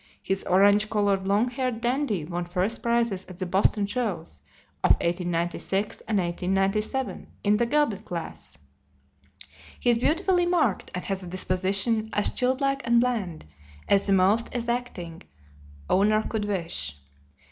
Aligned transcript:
His 0.23 0.43
orange 0.45 0.89
colored, 0.89 1.27
long 1.27 1.51
haired 1.51 1.79
Dandy 1.79 2.25
won 2.25 2.43
first 2.45 2.81
prizes 2.81 3.23
at 3.27 3.37
the 3.37 3.45
Boston 3.45 3.85
shows 3.85 4.41
of 4.83 4.93
1896 4.93 6.01
and 6.07 6.17
1897 6.17 7.27
in 7.43 7.57
the 7.57 7.67
gelded 7.67 8.03
class. 8.03 8.57
He 9.79 9.91
is 9.91 9.99
beautifully 9.99 10.47
marked, 10.47 10.89
and 10.95 11.03
has 11.05 11.21
a 11.21 11.27
disposition 11.27 12.09
as 12.13 12.31
"childlike 12.31 12.81
and 12.83 12.99
bland" 12.99 13.45
as 13.87 14.07
the 14.07 14.13
most 14.13 14.55
exacting 14.55 15.21
owner 15.87 16.23
could 16.27 16.45
wish. 16.45 16.97